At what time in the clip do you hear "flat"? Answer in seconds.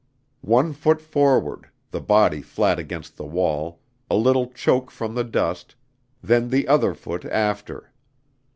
2.41-2.79